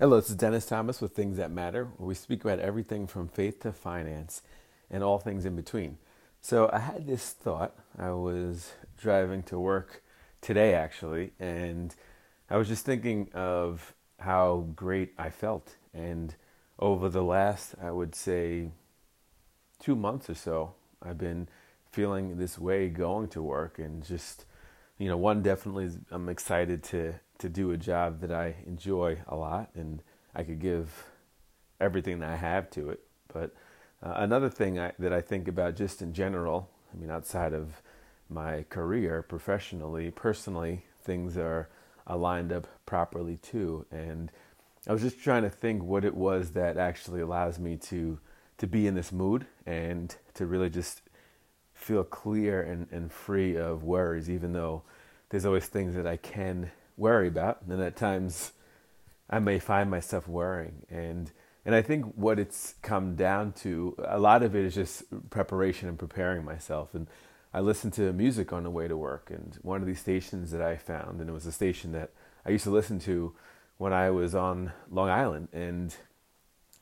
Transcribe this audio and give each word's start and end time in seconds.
Hello, 0.00 0.18
this 0.18 0.30
is 0.30 0.36
Dennis 0.36 0.64
Thomas 0.64 1.02
with 1.02 1.12
Things 1.12 1.36
That 1.36 1.50
Matter, 1.50 1.84
where 1.98 2.08
we 2.08 2.14
speak 2.14 2.42
about 2.42 2.58
everything 2.58 3.06
from 3.06 3.28
faith 3.28 3.60
to 3.60 3.70
finance 3.70 4.40
and 4.90 5.04
all 5.04 5.18
things 5.18 5.44
in 5.44 5.54
between. 5.54 5.98
So, 6.40 6.70
I 6.72 6.78
had 6.78 7.06
this 7.06 7.32
thought. 7.32 7.74
I 7.98 8.12
was 8.12 8.72
driving 8.96 9.42
to 9.42 9.58
work 9.58 10.02
today, 10.40 10.72
actually, 10.72 11.32
and 11.38 11.94
I 12.48 12.56
was 12.56 12.66
just 12.66 12.86
thinking 12.86 13.28
of 13.34 13.92
how 14.20 14.68
great 14.74 15.12
I 15.18 15.28
felt. 15.28 15.76
And 15.92 16.34
over 16.78 17.10
the 17.10 17.22
last, 17.22 17.74
I 17.78 17.90
would 17.90 18.14
say, 18.14 18.70
two 19.80 19.96
months 19.96 20.30
or 20.30 20.34
so, 20.34 20.72
I've 21.02 21.18
been 21.18 21.46
feeling 21.92 22.38
this 22.38 22.58
way 22.58 22.88
going 22.88 23.28
to 23.28 23.42
work 23.42 23.78
and 23.78 24.02
just, 24.02 24.46
you 24.96 25.08
know, 25.08 25.18
one, 25.18 25.42
definitely 25.42 25.90
I'm 26.10 26.30
excited 26.30 26.82
to 26.84 27.16
to 27.40 27.48
do 27.48 27.72
a 27.72 27.76
job 27.76 28.20
that 28.20 28.30
I 28.32 28.56
enjoy 28.66 29.18
a 29.26 29.36
lot 29.36 29.70
and 29.74 30.02
I 30.34 30.44
could 30.44 30.60
give 30.60 31.06
everything 31.80 32.20
that 32.20 32.30
I 32.30 32.36
have 32.36 32.70
to 32.70 32.90
it. 32.90 33.00
But 33.32 33.54
uh, 34.02 34.14
another 34.16 34.48
thing 34.48 34.78
I, 34.78 34.92
that 34.98 35.12
I 35.12 35.20
think 35.20 35.48
about 35.48 35.76
just 35.76 36.02
in 36.02 36.12
general, 36.12 36.68
I 36.92 36.98
mean, 36.98 37.10
outside 37.10 37.52
of 37.52 37.82
my 38.28 38.64
career 38.68 39.22
professionally, 39.22 40.10
personally, 40.10 40.84
things 41.02 41.36
are 41.36 41.68
aligned 42.06 42.52
up 42.52 42.66
properly 42.86 43.36
too. 43.38 43.86
And 43.90 44.30
I 44.86 44.92
was 44.92 45.02
just 45.02 45.20
trying 45.20 45.42
to 45.42 45.50
think 45.50 45.82
what 45.82 46.04
it 46.04 46.14
was 46.14 46.52
that 46.52 46.76
actually 46.76 47.20
allows 47.20 47.58
me 47.58 47.76
to 47.76 48.18
to 48.58 48.66
be 48.66 48.86
in 48.86 48.94
this 48.94 49.10
mood 49.10 49.46
and 49.64 50.14
to 50.34 50.44
really 50.44 50.68
just 50.68 51.00
feel 51.72 52.04
clear 52.04 52.60
and, 52.60 52.86
and 52.92 53.10
free 53.10 53.56
of 53.56 53.82
worries, 53.82 54.28
even 54.28 54.52
though 54.52 54.82
there's 55.30 55.46
always 55.46 55.66
things 55.66 55.94
that 55.94 56.06
I 56.06 56.18
can 56.18 56.70
worry 57.00 57.28
about, 57.28 57.62
and 57.68 57.80
at 57.82 57.96
times 57.96 58.52
I 59.28 59.38
may 59.38 59.58
find 59.58 59.90
myself 59.90 60.28
worrying. 60.28 60.86
And 60.90 61.32
and 61.64 61.74
I 61.74 61.82
think 61.82 62.14
what 62.16 62.38
it's 62.38 62.74
come 62.82 63.16
down 63.16 63.52
to, 63.52 63.94
a 64.02 64.18
lot 64.18 64.42
of 64.42 64.56
it 64.56 64.64
is 64.64 64.74
just 64.74 65.02
preparation 65.28 65.88
and 65.88 65.98
preparing 65.98 66.44
myself. 66.44 66.94
And 66.94 67.06
I 67.52 67.60
listened 67.60 67.92
to 67.94 68.12
music 68.12 68.52
on 68.52 68.62
the 68.62 68.70
way 68.70 68.88
to 68.88 68.96
work, 68.96 69.30
and 69.30 69.58
one 69.62 69.80
of 69.80 69.86
these 69.86 70.00
stations 70.00 70.52
that 70.52 70.62
I 70.62 70.76
found, 70.76 71.20
and 71.20 71.28
it 71.28 71.32
was 71.32 71.46
a 71.46 71.52
station 71.52 71.92
that 71.92 72.10
I 72.46 72.50
used 72.50 72.64
to 72.64 72.70
listen 72.70 72.98
to 73.00 73.34
when 73.76 73.92
I 73.92 74.10
was 74.10 74.34
on 74.34 74.72
Long 74.90 75.10
Island, 75.10 75.48
and 75.52 75.94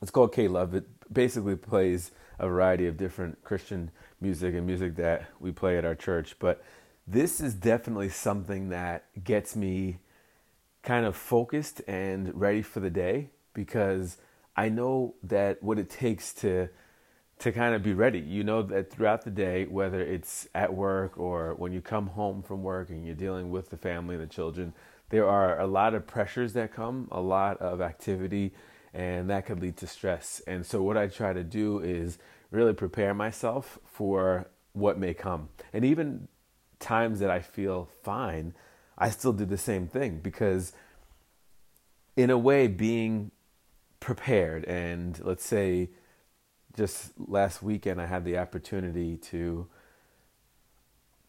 it's 0.03 0.11
called 0.11 0.33
K 0.33 0.47
Love. 0.47 0.75
It 0.75 0.87
basically 1.13 1.57
plays 1.57 2.11
a 2.39 2.47
variety 2.47 2.87
of 2.87 2.97
different 2.97 3.43
Christian 3.43 3.91
music 4.21 4.55
and 4.55 4.67
music 4.67 4.97
that 4.97 5.27
we 5.41 5.51
play 5.53 5.79
at 5.79 5.85
our 5.85 5.95
church. 5.95 6.37
But 6.39 6.63
this 7.07 7.41
is 7.41 7.55
definitely 7.55 8.11
something 8.11 8.69
that 8.69 9.07
gets 9.25 9.57
me 9.57 9.99
kind 10.89 11.05
of 11.05 11.15
focused 11.15 11.83
and 11.87 12.35
ready 12.35 12.63
for 12.63 12.81
the 12.81 12.89
day 12.89 13.29
because 13.53 14.17
I 14.57 14.71
know 14.71 15.17
that 15.23 15.63
what 15.63 15.79
it 15.79 15.91
takes 15.91 16.33
to 16.41 16.71
to 17.41 17.53
kind 17.53 17.75
of 17.75 17.83
be 17.83 17.93
ready. 17.93 18.19
You 18.19 18.43
know 18.43 18.63
that 18.63 18.91
throughout 18.91 19.23
the 19.23 19.31
day, 19.31 19.67
whether 19.67 20.01
it's 20.01 20.49
at 20.55 20.73
work 20.73 21.19
or 21.19 21.55
when 21.57 21.73
you 21.73 21.83
come 21.83 22.07
home 22.07 22.43
from 22.43 22.63
work 22.63 22.89
and 22.89 23.05
you're 23.05 23.15
dealing 23.15 23.51
with 23.51 23.69
the 23.69 23.77
family 23.77 24.15
and 24.15 24.25
the 24.25 24.35
children, 24.35 24.73
there 25.11 25.29
are 25.29 25.61
a 25.61 25.67
lot 25.67 25.93
of 25.93 26.07
pressures 26.07 26.55
that 26.55 26.73
come, 26.73 27.07
a 27.13 27.21
lot 27.21 27.59
of 27.59 27.83
activity, 27.83 28.55
and 28.95 29.29
that 29.29 29.45
could 29.45 29.61
lead 29.61 29.77
to 29.77 29.87
stress. 29.87 30.41
And 30.47 30.65
so, 30.65 30.83
what 30.83 30.97
I 30.97 31.09
try 31.09 31.35
to 31.35 31.45
do 31.45 31.81
is 31.81 32.17
really 32.51 32.73
prepare 32.73 33.13
myself 33.13 33.79
for 33.85 34.49
what 34.73 34.99
may 34.99 35.13
come. 35.13 35.51
And 35.75 35.85
even 35.85 36.29
times 36.81 37.21
that 37.21 37.31
I 37.31 37.41
feel 37.41 37.91
fine, 38.03 38.55
I 38.99 39.11
still 39.11 39.33
do 39.33 39.45
the 39.45 39.57
same 39.57 39.87
thing 39.87 40.19
because, 40.19 40.73
in 42.17 42.31
a 42.31 42.39
way, 42.39 42.67
being 42.67 43.31
prepared 44.01 44.65
and 44.65 45.19
let's 45.25 45.45
say 45.45 45.91
just 46.77 47.11
last 47.19 47.63
weekend 47.63 48.01
I 48.01 48.07
had 48.07 48.25
the 48.25 48.39
opportunity 48.39 49.17
to 49.17 49.67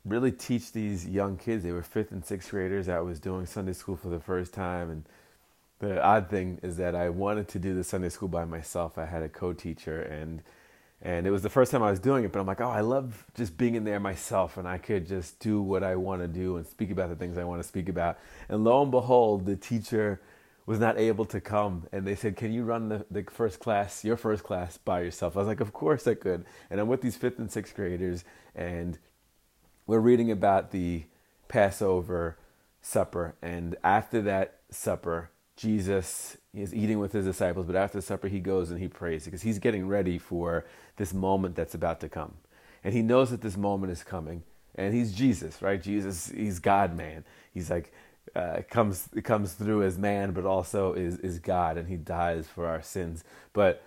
really 0.06 0.32
teach 0.32 0.72
these 0.72 1.08
young 1.08 1.38
kids. 1.38 1.64
They 1.64 1.72
were 1.72 1.84
fifth 1.84 2.12
and 2.12 2.24
sixth 2.24 2.52
graders. 2.52 2.88
I 2.88 3.00
was 3.00 3.20
doing 3.20 3.46
Sunday 3.46 3.74
school 3.74 3.96
for 3.96 4.10
the 4.10 4.20
first 4.20 4.54
time. 4.54 4.90
And 4.90 5.06
the 5.80 6.04
odd 6.04 6.30
thing 6.30 6.60
is 6.62 6.78
that 6.78 6.96
I 6.96 7.10
wanted 7.10 7.48
to 7.50 7.60
do 7.60 7.74
the 7.74 7.84
Sunday 7.84 8.10
school 8.10 8.30
by 8.30 8.46
myself. 8.46 8.98
I 8.98 9.06
had 9.06 9.24
a 9.24 9.30
co 9.30 9.54
teacher 9.54 10.02
and 10.02 10.42
and 11.02 11.26
it 11.26 11.32
was 11.32 11.42
the 11.42 11.50
first 11.50 11.72
time 11.72 11.82
I 11.82 11.90
was 11.90 12.00
doing 12.00 12.26
it, 12.26 12.32
but 12.32 12.40
I'm 12.40 12.46
like, 12.46 12.60
oh, 12.60 12.70
I 12.70 12.82
love 12.82 13.26
just 13.34 13.58
being 13.58 13.76
in 13.76 13.86
there 13.86 14.00
myself, 14.00 14.58
and 14.58 14.68
I 14.68 14.78
could 14.78 15.08
just 15.08 15.40
do 15.40 15.62
what 15.62 15.84
I 15.84 15.96
want 15.96 16.22
to 16.22 16.28
do 16.28 16.58
and 16.58 16.68
speak 16.68 16.92
about 16.92 17.10
the 17.10 17.16
things 17.16 17.38
I 17.38 17.46
want 17.46 17.62
to 17.62 17.68
speak 17.68 17.88
about. 17.88 18.20
And 18.50 18.64
lo 18.64 18.82
and 18.82 18.92
behold, 18.92 19.46
the 19.46 19.56
teacher 19.56 20.22
was 20.66 20.80
not 20.80 21.00
able 21.00 21.26
to 21.26 21.40
come, 21.42 21.88
and 21.92 22.06
they 22.06 22.16
said, 22.16 22.36
"Can 22.36 22.52
you 22.52 22.64
run 22.64 22.90
the, 22.90 23.06
the 23.10 23.24
first 23.24 23.60
class, 23.60 24.04
your 24.04 24.18
first 24.18 24.44
class, 24.44 24.78
by 24.78 25.02
yourself?" 25.02 25.36
I 25.36 25.40
was 25.40 25.48
like, 25.48 25.62
"Of 25.62 25.74
course 25.74 26.06
I 26.06 26.16
could." 26.16 26.46
And 26.70 26.80
I'm 26.80 26.88
with 26.88 27.02
these 27.02 27.16
fifth 27.16 27.40
and 27.40 27.52
sixth 27.52 27.76
graders, 27.76 28.24
and 28.54 29.00
we're 29.88 30.00
reading 30.00 30.30
about 30.30 30.72
the 30.72 31.06
Passover 31.48 32.38
supper, 32.82 33.36
and 33.42 33.76
after 33.84 34.22
that 34.22 34.60
supper, 34.70 35.32
Jesus 35.56 36.38
is 36.54 36.74
eating 36.74 37.00
with 37.00 37.14
his 37.14 37.26
disciples, 37.26 37.66
but 37.66 37.76
after 37.76 38.02
supper, 38.02 38.28
he 38.28 38.40
goes 38.40 38.72
and 38.72 38.80
he 38.80 38.88
prays 38.88 39.26
because 39.26 39.42
he's 39.42 39.60
getting 39.60 39.88
ready 39.88 40.18
for 40.18 40.66
this 40.98 41.14
moment 41.14 41.56
that's 41.56 41.76
about 41.76 42.00
to 42.00 42.10
come. 42.10 42.36
And 42.84 42.94
he 42.94 43.02
knows 43.02 43.30
that 43.30 43.42
this 43.42 43.58
moment 43.58 43.92
is 43.92 44.04
coming. 44.04 44.44
And 44.76 44.94
he's 44.94 45.14
Jesus, 45.14 45.62
right? 45.62 45.82
Jesus, 45.82 46.30
he's 46.30 46.60
God 46.60 46.96
man. 46.96 47.26
He's 47.54 47.70
like, 47.70 47.94
uh, 48.36 48.62
comes 48.70 49.10
comes 49.24 49.54
through 49.54 49.84
as 49.84 49.98
man, 49.98 50.32
but 50.32 50.46
also 50.46 50.94
is 50.94 51.18
is 51.18 51.40
God, 51.40 51.78
and 51.78 51.88
he 51.88 51.98
dies 51.98 52.48
for 52.48 52.68
our 52.68 52.82
sins. 52.82 53.24
But 53.54 53.84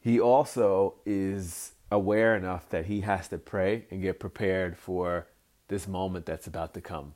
he 0.00 0.18
also 0.18 0.94
is 1.04 1.72
aware 1.90 2.36
enough 2.36 2.68
that 2.70 2.86
he 2.86 3.02
has 3.02 3.28
to 3.28 3.38
pray 3.38 3.84
and 3.90 4.02
get 4.02 4.20
prepared 4.20 4.76
for 4.76 5.26
this 5.68 5.86
moment 5.86 6.26
that's 6.26 6.46
about 6.46 6.74
to 6.74 6.80
come. 6.80 7.14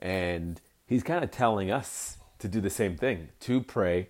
And 0.00 0.60
he's 0.86 1.02
kind 1.02 1.24
of 1.24 1.30
telling 1.30 1.70
us 1.70 2.18
to 2.38 2.48
do 2.48 2.60
the 2.60 2.70
same 2.70 2.96
thing 2.96 3.28
to 3.40 3.60
pray, 3.60 4.08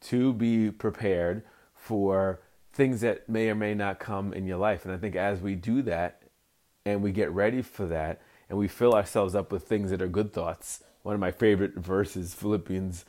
to 0.00 0.32
be 0.32 0.70
prepared 0.70 1.42
for 1.74 2.40
things 2.72 3.00
that 3.00 3.28
may 3.28 3.48
or 3.48 3.54
may 3.54 3.74
not 3.74 3.98
come 3.98 4.32
in 4.32 4.46
your 4.46 4.58
life. 4.58 4.84
And 4.84 4.92
I 4.92 4.98
think 4.98 5.16
as 5.16 5.40
we 5.40 5.54
do 5.54 5.82
that 5.82 6.22
and 6.84 7.02
we 7.02 7.12
get 7.12 7.30
ready 7.30 7.62
for 7.62 7.86
that 7.86 8.20
and 8.48 8.58
we 8.58 8.68
fill 8.68 8.94
ourselves 8.94 9.34
up 9.34 9.50
with 9.50 9.64
things 9.64 9.90
that 9.90 10.02
are 10.02 10.08
good 10.08 10.32
thoughts, 10.32 10.82
one 11.02 11.14
of 11.14 11.20
my 11.20 11.30
favorite 11.30 11.74
verses, 11.74 12.34
Philippians 12.34 13.04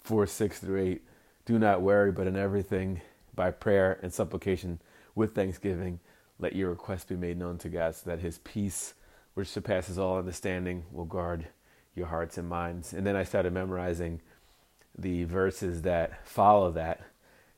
4 0.00 0.26
6 0.26 0.58
through 0.60 0.82
8. 0.82 1.02
Do 1.44 1.58
not 1.58 1.80
worry, 1.80 2.12
but 2.12 2.26
in 2.26 2.36
everything, 2.36 3.00
by 3.34 3.50
prayer 3.50 3.98
and 4.02 4.12
supplication, 4.12 4.80
with 5.14 5.34
thanksgiving, 5.34 6.00
let 6.38 6.54
your 6.54 6.70
requests 6.70 7.04
be 7.04 7.16
made 7.16 7.38
known 7.38 7.56
to 7.58 7.68
God, 7.68 7.94
so 7.94 8.10
that 8.10 8.20
his 8.20 8.38
peace, 8.38 8.94
which 9.34 9.48
surpasses 9.48 9.98
all 9.98 10.18
understanding, 10.18 10.84
will 10.90 11.04
guard 11.04 11.46
your 11.96 12.06
hearts 12.06 12.38
and 12.38 12.48
minds. 12.48 12.92
And 12.92 13.04
then 13.04 13.16
I 13.16 13.24
started 13.24 13.52
memorizing 13.52 14.20
the 14.96 15.24
verses 15.24 15.82
that 15.82 16.26
follow 16.26 16.70
that. 16.72 17.00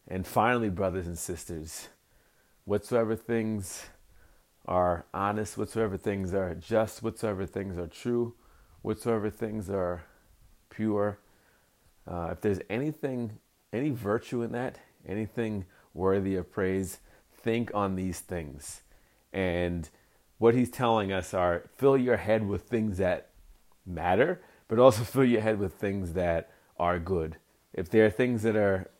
And 0.06 0.26
finally, 0.26 0.71
brothers 0.71 1.06
and 1.06 1.19
sisters, 1.19 1.88
whatsoever 2.65 3.15
things 3.15 3.87
are 4.66 5.04
honest, 5.12 5.59
whatsoever 5.59 5.97
things 5.97 6.32
are 6.32 6.54
just, 6.54 7.03
whatsoever 7.03 7.44
things 7.44 7.76
are 7.76 7.87
true, 7.87 8.34
whatsoever 8.82 9.28
things 9.28 9.69
are 9.69 10.04
pure, 10.70 11.19
uh, 12.06 12.28
if 12.32 12.41
there's 12.41 12.60
anything, 12.70 13.38
any 13.72 13.91
virtue 13.91 14.43
in 14.43 14.53
that, 14.53 14.78
anything 15.06 15.65
worthy 15.93 16.37
of 16.37 16.50
praise, 16.50 17.00
think 17.43 17.70
on 17.75 17.97
these 17.97 18.20
things. 18.20 18.82
And 19.32 19.88
what 20.38 20.55
he's 20.55 20.70
telling 20.70 21.12
us 21.12 21.34
are 21.34 21.65
fill 21.76 21.99
your 21.99 22.16
head 22.16 22.47
with 22.47 22.62
things 22.62 22.99
that 22.99 23.27
matter, 23.88 24.41
but 24.69 24.78
also 24.78 25.03
fill 25.04 25.25
your 25.25 25.41
head 25.41 25.59
with 25.59 25.75
things 25.75 26.12
that 26.12 26.50
are 26.78 26.99
good. 26.99 27.37
If 27.72 27.91
there 27.91 28.06
are 28.06 28.10
things 28.10 28.43
that 28.43 28.56
are 28.56 28.91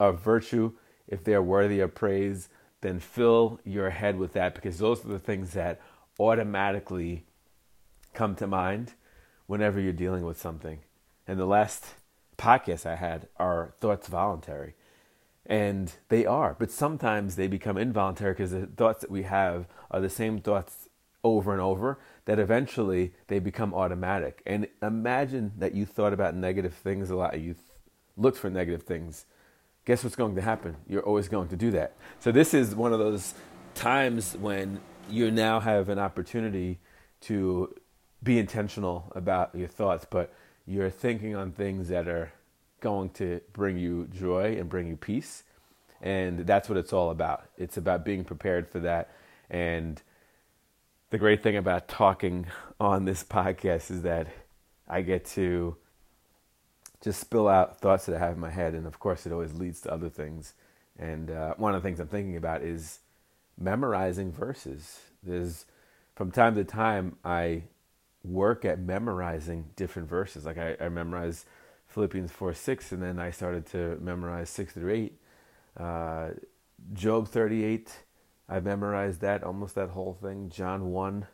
of 0.00 0.20
virtue, 0.20 0.72
if 1.06 1.24
they're 1.24 1.42
worthy 1.42 1.80
of 1.80 1.94
praise, 1.94 2.48
then 2.80 3.00
fill 3.00 3.60
your 3.64 3.90
head 3.90 4.18
with 4.18 4.32
that 4.34 4.54
because 4.54 4.78
those 4.78 5.04
are 5.04 5.08
the 5.08 5.18
things 5.18 5.52
that 5.52 5.80
automatically 6.18 7.24
come 8.14 8.34
to 8.36 8.46
mind 8.46 8.94
whenever 9.46 9.80
you're 9.80 9.92
dealing 9.92 10.24
with 10.24 10.40
something. 10.40 10.80
And 11.26 11.38
the 11.38 11.46
last 11.46 11.94
podcast 12.36 12.86
I 12.86 12.96
had 12.96 13.28
are 13.36 13.74
thoughts 13.80 14.08
voluntary. 14.08 14.74
And 15.44 15.92
they 16.08 16.26
are, 16.26 16.54
but 16.58 16.70
sometimes 16.70 17.36
they 17.36 17.48
become 17.48 17.78
involuntary 17.78 18.34
because 18.34 18.50
the 18.50 18.66
thoughts 18.66 19.00
that 19.00 19.10
we 19.10 19.22
have 19.22 19.66
are 19.90 20.00
the 20.00 20.10
same 20.10 20.40
thoughts 20.40 20.87
over 21.24 21.52
and 21.52 21.60
over 21.60 21.98
that 22.24 22.38
eventually 22.38 23.12
they 23.26 23.38
become 23.38 23.74
automatic. 23.74 24.42
And 24.46 24.68
imagine 24.82 25.52
that 25.58 25.74
you 25.74 25.86
thought 25.86 26.12
about 26.12 26.34
negative 26.34 26.74
things 26.74 27.10
a 27.10 27.16
lot, 27.16 27.38
you 27.38 27.54
th- 27.54 27.66
looked 28.16 28.38
for 28.38 28.50
negative 28.50 28.82
things. 28.82 29.26
Guess 29.84 30.04
what's 30.04 30.16
going 30.16 30.34
to 30.34 30.42
happen? 30.42 30.76
You're 30.86 31.02
always 31.02 31.28
going 31.28 31.48
to 31.48 31.56
do 31.56 31.70
that. 31.72 31.94
So, 32.20 32.30
this 32.30 32.52
is 32.52 32.74
one 32.74 32.92
of 32.92 32.98
those 32.98 33.34
times 33.74 34.36
when 34.36 34.80
you 35.08 35.30
now 35.30 35.60
have 35.60 35.88
an 35.88 35.98
opportunity 35.98 36.78
to 37.22 37.74
be 38.22 38.38
intentional 38.38 39.10
about 39.14 39.54
your 39.54 39.68
thoughts, 39.68 40.06
but 40.08 40.32
you're 40.66 40.90
thinking 40.90 41.34
on 41.34 41.52
things 41.52 41.88
that 41.88 42.06
are 42.06 42.32
going 42.80 43.10
to 43.10 43.40
bring 43.52 43.78
you 43.78 44.06
joy 44.08 44.56
and 44.58 44.68
bring 44.68 44.88
you 44.88 44.96
peace. 44.96 45.44
And 46.00 46.40
that's 46.40 46.68
what 46.68 46.78
it's 46.78 46.92
all 46.92 47.10
about. 47.10 47.48
It's 47.56 47.76
about 47.76 48.04
being 48.04 48.24
prepared 48.24 48.68
for 48.68 48.78
that. 48.80 49.10
And 49.50 50.00
the 51.10 51.18
great 51.18 51.42
thing 51.42 51.56
about 51.56 51.88
talking 51.88 52.46
on 52.78 53.04
this 53.04 53.24
podcast 53.24 53.90
is 53.90 54.02
that 54.02 54.26
I 54.86 55.02
get 55.02 55.24
to 55.26 55.76
just 57.00 57.20
spill 57.20 57.48
out 57.48 57.80
thoughts 57.80 58.06
that 58.06 58.16
I 58.16 58.18
have 58.18 58.34
in 58.34 58.40
my 58.40 58.50
head. 58.50 58.74
And 58.74 58.86
of 58.86 58.98
course, 58.98 59.24
it 59.26 59.32
always 59.32 59.54
leads 59.54 59.80
to 59.82 59.92
other 59.92 60.08
things. 60.08 60.54
And 60.98 61.30
uh, 61.30 61.54
one 61.56 61.74
of 61.74 61.82
the 61.82 61.88
things 61.88 62.00
I'm 62.00 62.08
thinking 62.08 62.36
about 62.36 62.62
is 62.62 63.00
memorizing 63.56 64.32
verses. 64.32 65.00
There's 65.22 65.64
from 66.14 66.30
time 66.30 66.56
to 66.56 66.64
time, 66.64 67.16
I 67.24 67.62
work 68.24 68.64
at 68.64 68.80
memorizing 68.80 69.66
different 69.76 70.08
verses. 70.08 70.44
Like 70.44 70.58
I, 70.58 70.76
I 70.80 70.88
memorized 70.88 71.46
Philippians 71.86 72.32
4 72.32 72.52
6, 72.52 72.92
and 72.92 73.02
then 73.02 73.18
I 73.18 73.30
started 73.30 73.66
to 73.66 73.96
memorize 74.00 74.50
6 74.50 74.72
through 74.74 74.92
8. 74.92 75.20
Uh, 75.76 76.28
Job 76.92 77.28
38, 77.28 77.92
I 78.48 78.60
memorized 78.60 79.20
that, 79.20 79.42
almost 79.42 79.74
that 79.74 79.90
whole 79.90 80.16
thing. 80.20 80.50
John 80.50 80.90
1, 80.90 81.26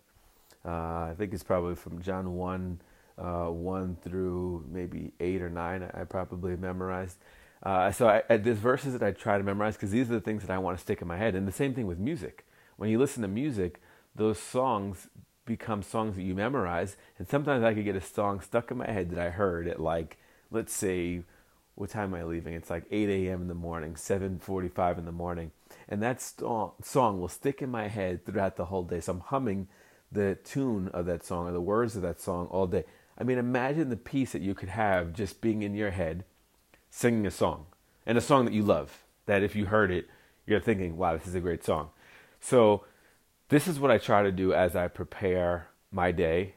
uh, 0.64 0.69
I 0.69 1.14
think 1.16 1.32
it's 1.32 1.43
probably 1.43 1.75
from 1.75 2.02
John 2.02 2.34
1, 2.34 2.81
uh, 3.19 3.46
1 3.46 3.96
through 4.02 4.64
maybe 4.70 5.12
8 5.20 5.43
or 5.43 5.50
9, 5.50 5.90
I 5.94 6.05
probably 6.05 6.56
memorized. 6.56 7.19
Uh, 7.62 7.90
so 7.93 8.08
I, 8.08 8.37
there's 8.37 8.58
verses 8.58 8.93
that 8.93 9.02
I 9.02 9.12
try 9.12 9.38
to 9.38 9.44
memorize 9.44 9.76
because 9.76 9.90
these 9.90 10.11
are 10.11 10.14
the 10.14 10.20
things 10.20 10.43
that 10.43 10.50
I 10.50 10.58
want 10.58 10.76
to 10.76 10.82
stick 10.82 11.00
in 11.00 11.08
my 11.08 11.16
head. 11.16 11.34
And 11.34 11.46
the 11.46 11.52
same 11.52 11.75
thing 11.75 11.87
with 11.87 11.99
music. 11.99 12.44
When 12.76 12.90
you 12.90 12.99
listen 12.99 13.22
to 13.22 13.28
music, 13.28 13.81
those 14.14 14.38
songs 14.38 15.08
become 15.46 15.82
songs 15.82 16.16
that 16.16 16.22
you 16.22 16.34
memorize. 16.34 16.96
And 17.19 17.28
sometimes 17.28 17.64
I 17.64 17.75
could 17.75 17.84
get 17.84 17.96
a 17.96 18.00
song 18.00 18.40
stuck 18.40 18.70
in 18.70 18.78
my 18.78 18.90
head 18.90 19.11
that 19.11 19.19
I 19.19 19.31
heard 19.31 19.69
at 19.69 19.81
like, 19.81 20.19
let's 20.50 20.75
say, 20.75 21.22
what 21.75 21.90
time 21.90 22.14
am 22.14 22.20
I 22.20 22.25
leaving? 22.25 22.55
It's 22.55 22.70
like 22.70 22.84
8 22.90 23.08
a.m. 23.08 23.43
in 23.43 23.49
the 23.49 23.55
morning, 23.55 23.94
7:45 23.94 24.99
in 24.99 25.05
the 25.05 25.12
morning, 25.12 25.50
and 25.88 26.03
that 26.03 26.21
st- 26.21 26.73
song 26.82 27.21
will 27.21 27.29
stick 27.29 27.62
in 27.62 27.71
my 27.71 27.88
head 27.88 28.25
throughout 28.25 28.56
the 28.56 28.67
whole 28.67 28.85
day. 28.85 29.00
So 29.00 29.12
I'm 29.12 29.21
humming 29.21 29.69
the 30.11 30.37
tune 30.44 30.88
of 30.88 31.06
that 31.06 31.25
song 31.25 31.49
or 31.49 31.53
the 31.53 31.61
words 31.61 31.97
of 31.97 32.03
that 32.03 32.21
song 32.21 32.47
all 32.47 32.67
day. 32.67 32.85
I 33.19 33.25
mean, 33.25 33.38
imagine 33.38 33.91
the 33.91 33.97
peace 33.97 34.32
that 34.32 34.43
you 34.43 34.55
could 34.55 34.71
have 34.71 35.12
just 35.12 35.41
being 35.41 35.62
in 35.62 35.75
your 35.75 35.91
head, 35.91 36.25
singing 36.91 37.26
a 37.26 37.31
song, 37.31 37.67
and 38.06 38.19
a 38.19 38.21
song 38.21 38.44
that 38.44 38.55
you 38.55 38.62
love. 38.62 39.05
That 39.26 39.43
if 39.43 39.56
you 39.56 39.67
heard 39.67 39.91
it, 39.91 40.09
you're 40.47 40.61
thinking, 40.61 40.97
"Wow, 40.97 41.17
this 41.17 41.26
is 41.26 41.35
a 41.35 41.41
great 41.41 41.65
song." 41.65 41.91
So 42.41 42.85
this 43.49 43.67
is 43.69 43.79
what 43.81 43.91
I 43.91 43.99
try 43.99 44.23
to 44.23 44.32
do 44.32 44.53
as 44.53 44.76
I 44.76 44.88
prepare 44.88 45.69
my 45.91 46.12
day. 46.12 46.55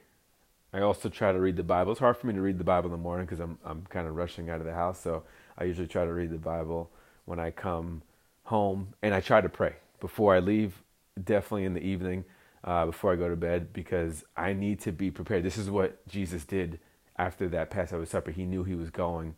I 0.73 0.81
also 0.81 1.09
try 1.09 1.31
to 1.31 1.39
read 1.39 1.55
the 1.55 1.63
Bible. 1.63 1.91
It's 1.91 1.99
hard 1.99 2.17
for 2.17 2.27
me 2.27 2.33
to 2.33 2.41
read 2.41 2.57
the 2.57 2.63
Bible 2.63 2.87
in 2.87 2.91
the 2.91 2.97
morning 2.97 3.25
because 3.25 3.39
I'm 3.39 3.57
I'm 3.63 3.85
kind 3.89 4.07
of 4.07 4.15
rushing 4.15 4.49
out 4.49 4.59
of 4.59 4.65
the 4.65 4.73
house. 4.73 4.99
So 4.99 5.23
I 5.57 5.63
usually 5.63 5.87
try 5.87 6.05
to 6.05 6.13
read 6.13 6.31
the 6.31 6.37
Bible 6.37 6.91
when 7.25 7.39
I 7.39 7.51
come 7.51 8.01
home, 8.47 8.93
and 9.01 9.13
I 9.13 9.19
try 9.19 9.41
to 9.41 9.49
pray 9.49 9.75
before 9.99 10.35
I 10.35 10.39
leave. 10.39 10.83
Definitely 11.21 11.65
in 11.65 11.73
the 11.73 11.81
evening 11.81 12.25
uh, 12.63 12.85
before 12.85 13.11
I 13.11 13.15
go 13.15 13.27
to 13.27 13.35
bed 13.35 13.73
because 13.73 14.23
I 14.35 14.53
need 14.53 14.79
to 14.81 14.91
be 14.91 15.09
prepared. 15.09 15.43
This 15.43 15.57
is 15.57 15.69
what 15.69 16.07
Jesus 16.07 16.45
did 16.45 16.79
after 17.17 17.47
that 17.49 17.71
Passover 17.71 18.05
supper. 18.05 18.31
He 18.31 18.45
knew 18.45 18.63
he 18.63 18.75
was 18.75 18.91
going, 18.91 19.35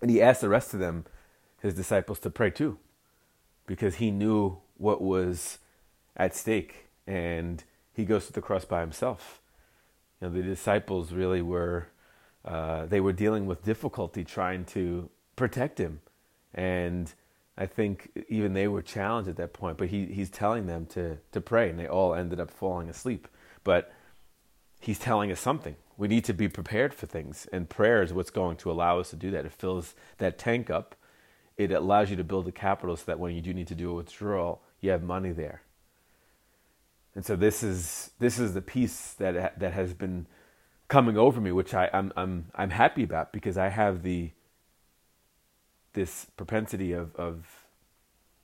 and 0.00 0.10
he 0.10 0.20
asked 0.20 0.40
the 0.40 0.48
rest 0.48 0.74
of 0.74 0.80
them, 0.80 1.04
his 1.62 1.74
disciples, 1.74 2.18
to 2.20 2.30
pray 2.30 2.50
too, 2.50 2.78
because 3.66 3.96
he 3.96 4.10
knew 4.10 4.58
what 4.76 5.00
was 5.00 5.58
at 6.16 6.34
stake, 6.34 6.88
and 7.06 7.62
he 7.92 8.04
goes 8.04 8.26
to 8.26 8.32
the 8.32 8.42
cross 8.42 8.64
by 8.64 8.80
himself. 8.80 9.40
You 10.20 10.28
know, 10.28 10.34
the 10.34 10.42
disciples 10.42 11.12
really 11.12 11.42
were 11.42 11.88
uh, 12.44 12.86
they 12.86 13.00
were 13.00 13.12
dealing 13.12 13.46
with 13.46 13.64
difficulty 13.64 14.24
trying 14.24 14.64
to 14.66 15.08
protect 15.36 15.78
him, 15.78 16.00
and 16.52 17.14
I 17.56 17.66
think 17.66 18.10
even 18.28 18.52
they 18.52 18.66
were 18.68 18.82
challenged 18.82 19.28
at 19.30 19.36
that 19.36 19.52
point. 19.52 19.78
But 19.78 19.88
he 19.88 20.06
he's 20.06 20.30
telling 20.30 20.66
them 20.66 20.86
to 20.86 21.18
to 21.32 21.40
pray, 21.40 21.70
and 21.70 21.78
they 21.78 21.86
all 21.86 22.14
ended 22.14 22.40
up 22.40 22.50
falling 22.50 22.88
asleep. 22.88 23.28
But 23.62 23.92
he's 24.80 24.98
telling 24.98 25.30
us 25.30 25.40
something. 25.40 25.76
We 25.96 26.08
need 26.08 26.24
to 26.24 26.34
be 26.34 26.48
prepared 26.48 26.92
for 26.92 27.06
things, 27.06 27.46
and 27.52 27.68
prayer 27.68 28.02
is 28.02 28.12
what's 28.12 28.30
going 28.30 28.56
to 28.58 28.70
allow 28.70 28.98
us 28.98 29.10
to 29.10 29.16
do 29.16 29.30
that. 29.30 29.46
It 29.46 29.52
fills 29.52 29.94
that 30.18 30.38
tank 30.38 30.68
up. 30.68 30.96
It 31.56 31.70
allows 31.70 32.10
you 32.10 32.16
to 32.16 32.24
build 32.24 32.46
the 32.46 32.52
capital 32.52 32.96
so 32.96 33.04
that 33.06 33.20
when 33.20 33.34
you 33.34 33.40
do 33.40 33.54
need 33.54 33.68
to 33.68 33.76
do 33.76 33.90
a 33.90 33.94
withdrawal, 33.94 34.62
you 34.80 34.90
have 34.90 35.04
money 35.04 35.30
there. 35.30 35.62
And 37.14 37.24
so 37.24 37.36
this 37.36 37.62
is 37.62 38.10
this 38.18 38.40
is 38.40 38.54
the 38.54 38.62
peace 38.62 39.12
that 39.18 39.58
that 39.60 39.72
has 39.72 39.94
been 39.94 40.26
coming 40.88 41.16
over 41.16 41.40
me, 41.40 41.52
which 41.52 41.72
I, 41.72 41.88
I'm 41.92 42.12
I'm 42.16 42.46
I'm 42.56 42.70
happy 42.70 43.04
about 43.04 43.32
because 43.32 43.56
I 43.56 43.68
have 43.68 44.02
the 44.02 44.32
this 45.94 46.26
propensity 46.36 46.92
of 46.92 47.14
of 47.16 47.64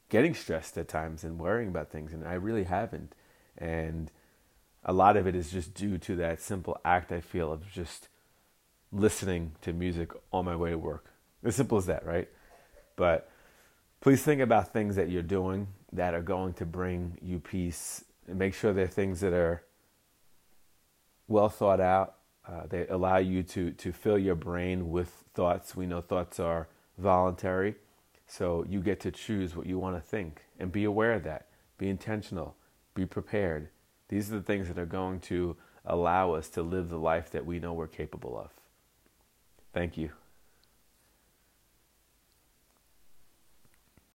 getting 0.09 0.35
stressed 0.35 0.77
at 0.77 0.89
times 0.89 1.25
and 1.25 1.39
worrying 1.39 1.69
about 1.69 1.91
things, 1.91 2.13
and 2.13 2.27
I 2.27 2.35
really 2.35 2.65
haven't. 2.65 3.15
And 3.57 4.11
a 4.85 4.93
lot 4.93 5.17
of 5.17 5.27
it 5.27 5.35
is 5.35 5.51
just 5.51 5.75
due 5.75 5.99
to 5.99 6.17
that 6.17 6.41
simple 6.41 6.79
act 6.85 7.13
I 7.13 7.21
feel 7.21 7.53
of 7.53 7.71
just 7.71 8.09
listening 8.93 9.53
to 9.63 9.73
music 9.73 10.11
on 10.33 10.45
my 10.45 10.57
way 10.57 10.71
to 10.71 10.79
work. 10.79 11.13
As 11.45 11.55
simple 11.55 11.79
as 11.79 11.87
that, 11.87 12.05
right? 12.05 12.29
But 12.97 13.31
please 14.01 14.23
think 14.23 14.41
about 14.41 14.73
things 14.73 14.97
that 14.97 15.09
you're 15.09 15.23
doing 15.23 15.69
that 15.93 16.15
are 16.15 16.23
going 16.23 16.55
to 16.55 16.67
bring 16.67 17.19
you 17.23 17.39
peace 17.39 18.05
and 18.27 18.39
make 18.39 18.55
sure 18.55 18.73
they're 18.73 18.87
things 18.87 19.21
that 19.21 19.33
are 19.33 19.63
well 21.29 21.49
thought 21.49 21.81
out. 21.81 22.17
Uh, 22.47 22.67
they 22.69 22.87
allow 22.89 23.19
you 23.19 23.43
to, 23.43 23.71
to 23.73 23.93
fill 23.93 24.19
your 24.19 24.35
brain 24.35 24.91
with 24.91 25.25
thoughts. 25.35 25.77
We 25.77 25.87
know 25.87 26.01
thoughts 26.01 26.41
are 26.41 26.69
voluntary, 27.01 27.75
so 28.27 28.65
you 28.69 28.81
get 28.81 29.01
to 29.01 29.11
choose 29.11 29.57
what 29.57 29.67
you 29.67 29.79
want 29.79 29.97
to 29.97 30.01
think 30.01 30.45
and 30.59 30.71
be 30.71 30.85
aware 30.85 31.15
of 31.15 31.25
that. 31.25 31.49
Be 31.79 31.89
intentional, 31.89 32.55
be 32.95 33.07
prepared. 33.07 33.71
These 34.09 34.31
are 34.31 34.37
the 34.37 34.43
things 34.43 34.69
that 34.69 34.79
are 34.79 34.87
going 34.87 35.21
to 35.21 35.57
allow 35.85 36.33
us 36.33 36.49
to 36.51 36.63
live 36.63 36.91
the 36.91 36.99
life 36.99 37.31
that 37.31 37.45
we 37.45 37.59
know 37.59 37.73
we're 37.73 37.87
capable 37.87 38.39
of. 38.39 38.51
Thank 39.73 39.97
you. 39.97 40.11